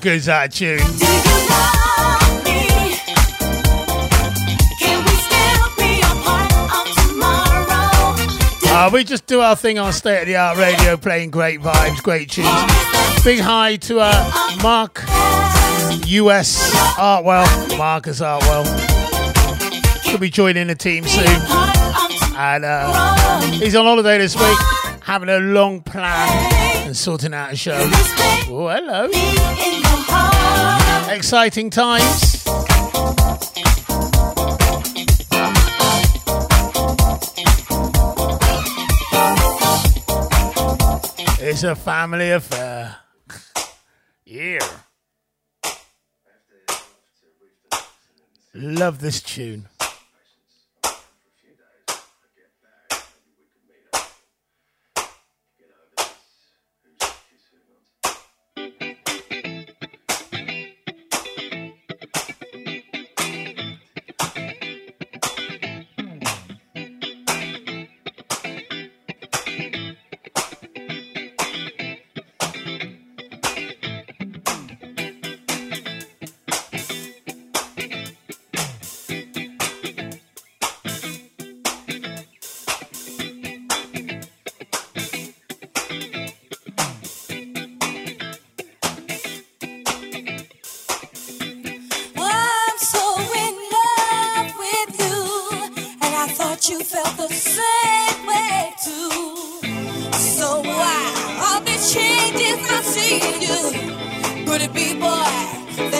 [0.00, 0.78] Good's that tune?
[8.70, 12.00] Uh, we just do our thing on State of the Art Radio, playing great vibes,
[12.02, 12.48] great tunes.
[13.24, 15.02] Big hi to uh, Mark
[16.06, 18.64] US Artwell, Marcus Artwell.
[20.04, 21.26] He'll be joining the team soon.
[22.36, 24.58] And uh, he's on holiday this week,
[25.02, 27.78] having a long plan and sorting out a show.
[28.50, 29.87] Oh, hello.
[31.10, 32.44] Exciting times.
[41.40, 42.96] It's a family affair.
[44.24, 44.58] Yeah.
[48.54, 49.66] Love this tune.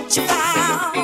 [0.09, 0.98] That you found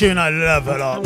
[0.00, 1.02] tune I love a lot.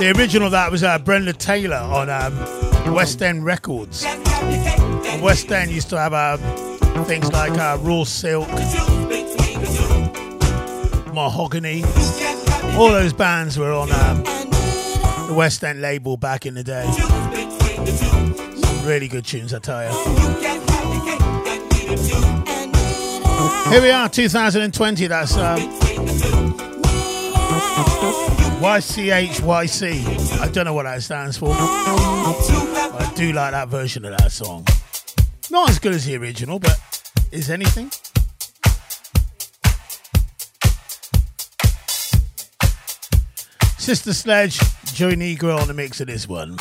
[0.00, 4.02] The original of that was uh, Brenda Taylor on um, West End Records.
[4.02, 6.38] And West End used to have uh,
[7.04, 8.48] things like uh, Raw Silk,
[11.12, 11.82] Mahogany.
[12.78, 14.22] All those bands were on um,
[15.28, 16.90] the West End label back in the day.
[16.90, 19.90] Some really good tunes, I tell you.
[23.70, 25.06] Here we are, 2020.
[25.08, 25.36] That's.
[25.36, 25.87] Um,
[28.60, 30.40] YCHYC.
[30.40, 31.52] I don't know what that stands for.
[31.52, 34.66] I do like that version of that song.
[35.50, 36.78] Not as good as the original, but
[37.32, 37.90] is anything?
[43.78, 44.58] Sister Sledge,
[44.92, 46.56] Joey Negro on the mix of this one.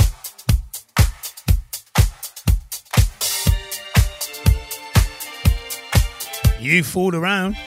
[6.59, 7.57] You fooled around.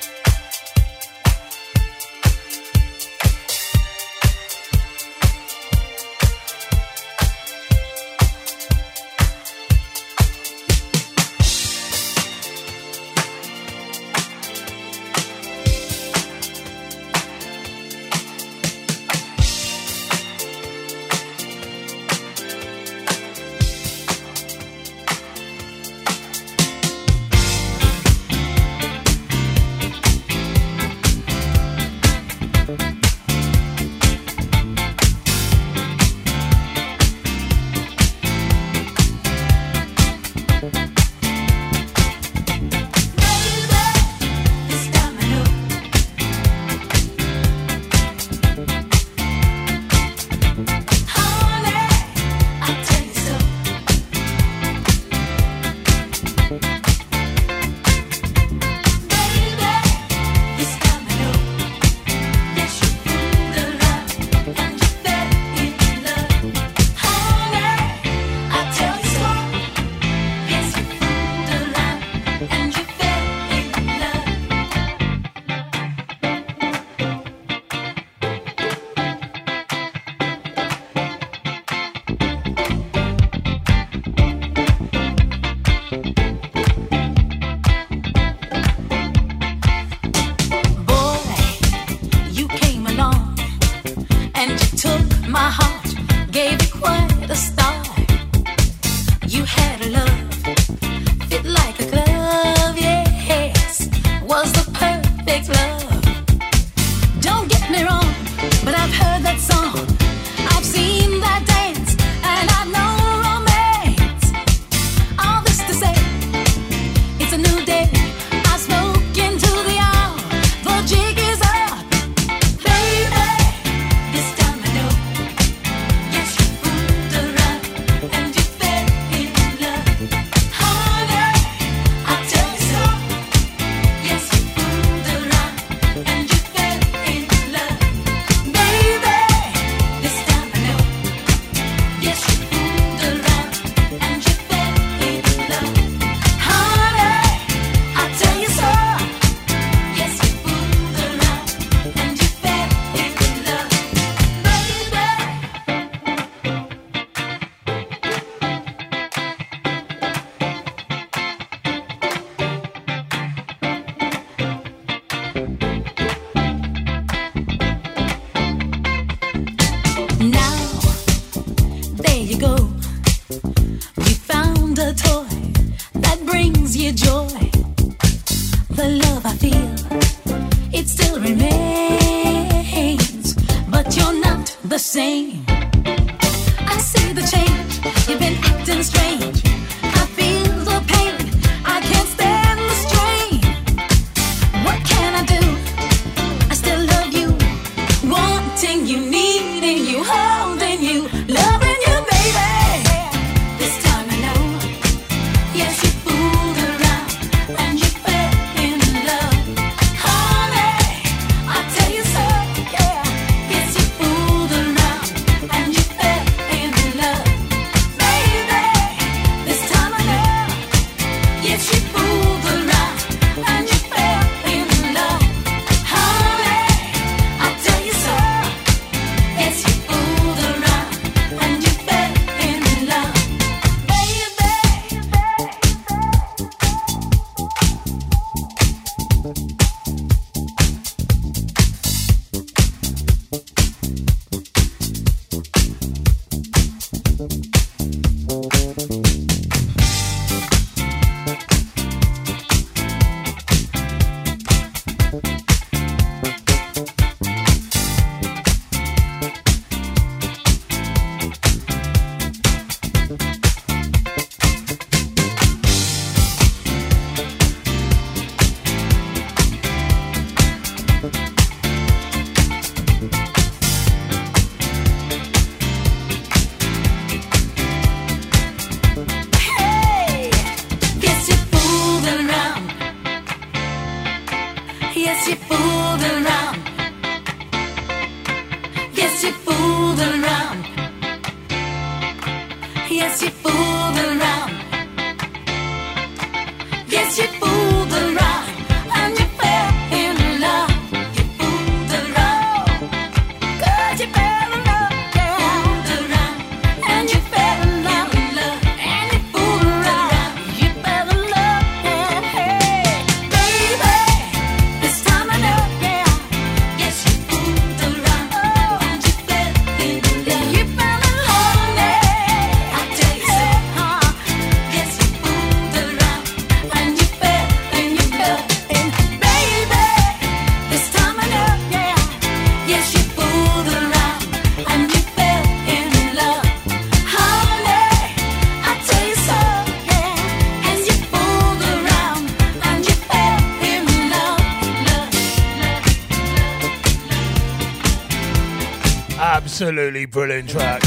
[350.01, 350.83] absolutely brilliant track.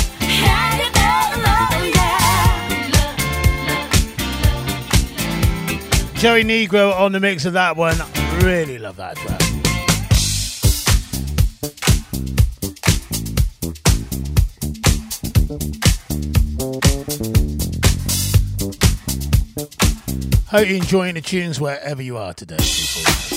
[6.15, 7.98] Joey Negro on the mix of that one.
[8.44, 9.41] Really love that track.
[20.49, 23.32] Hope you're enjoying the tunes wherever you are today, people.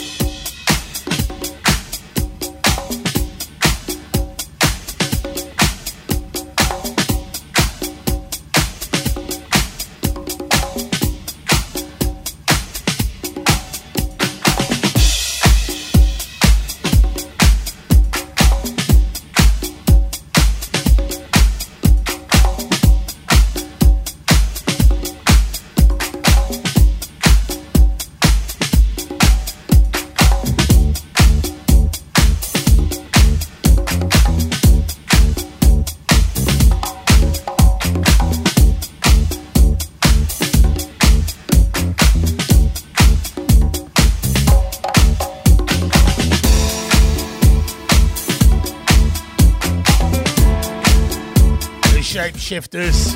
[52.47, 53.15] Shifters.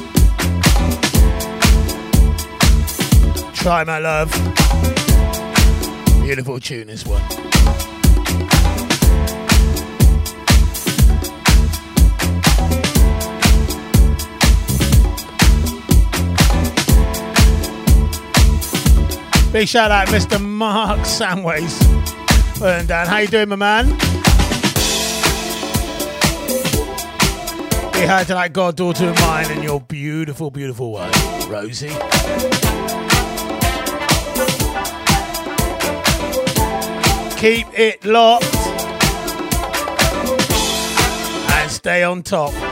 [3.54, 4.28] Try my love.
[6.24, 7.22] Beautiful tune, this one.
[19.52, 20.44] Big shout out, Mr.
[20.44, 21.80] Mark Samways.
[22.60, 23.06] Well done, Dan.
[23.06, 24.09] How you doing, my man?
[28.00, 31.14] Say hi to that goddaughter of mine and your beautiful, beautiful wife,
[31.50, 31.88] Rosie.
[37.36, 38.56] Keep it locked
[41.50, 42.69] and stay on top.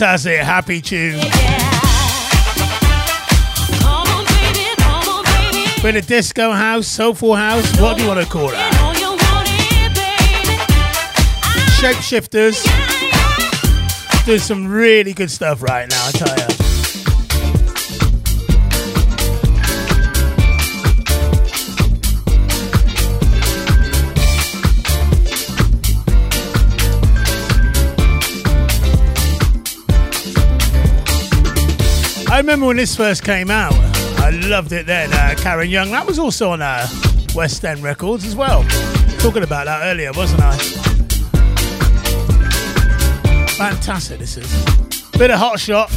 [0.00, 0.40] Fantastic.
[0.40, 1.20] Happy tune.
[5.82, 7.78] Bit of disco house, soulful house.
[7.78, 8.72] What do you want to call that?
[11.80, 12.64] Shapeshifters.
[14.24, 16.59] Doing some really good stuff right now, I tell you.
[32.50, 33.72] Remember when this first came out.
[34.18, 35.12] I loved it then.
[35.12, 35.92] Uh, Karen Young.
[35.92, 36.84] That was also on uh,
[37.32, 38.64] West End Records as well.
[39.20, 40.56] Talking about that earlier, wasn't I?
[43.56, 45.10] Fantastic, this is.
[45.12, 45.92] Bit of hot shot.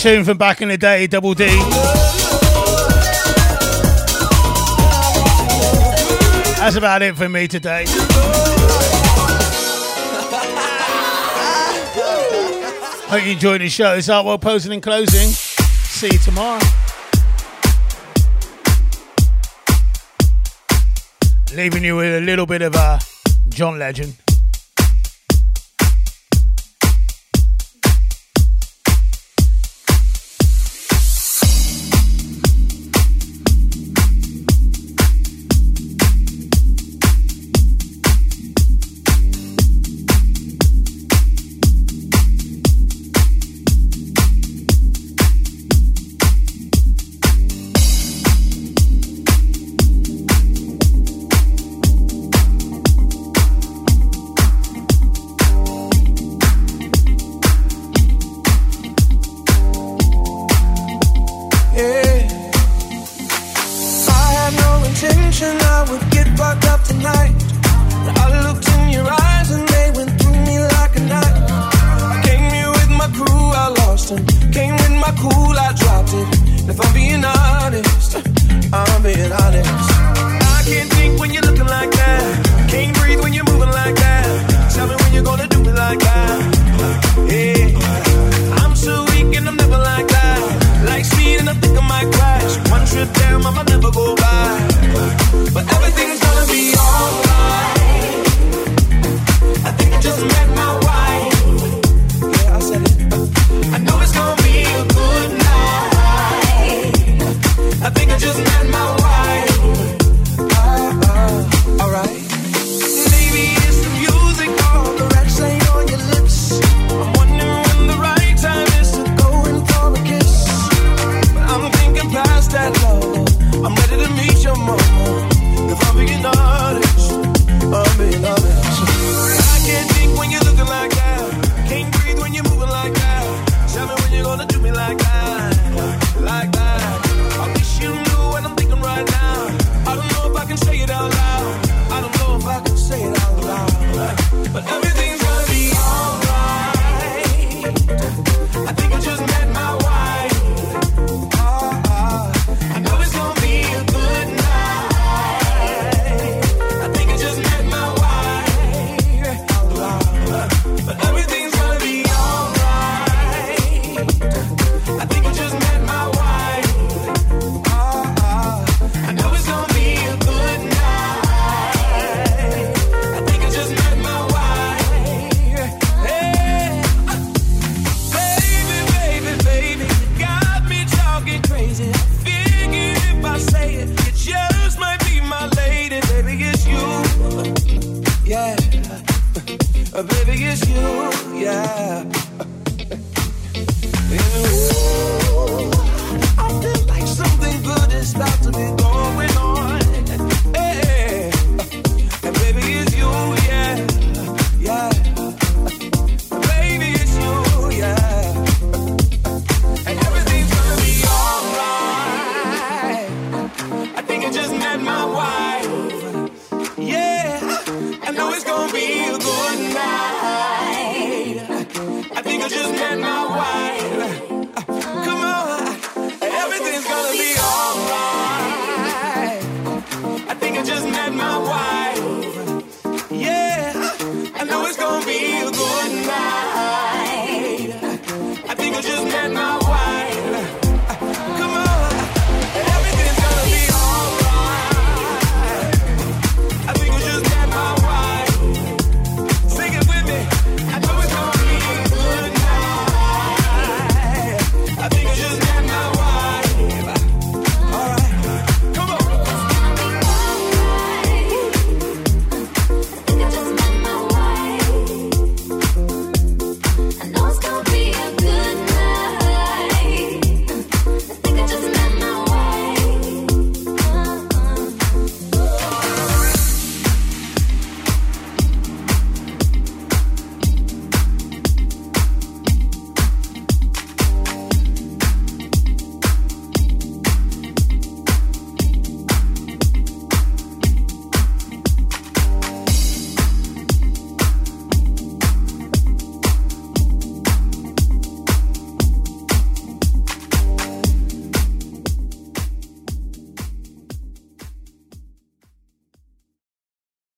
[0.00, 1.44] tune from back in the day, Double D.
[6.56, 7.84] That's about it for me today.
[13.08, 13.94] Hope you enjoyed the show.
[13.96, 15.28] It's Artwell posing and closing.
[15.28, 16.60] See you tomorrow.
[21.54, 23.00] Leaving you with a little bit of a
[23.50, 24.29] John Legend.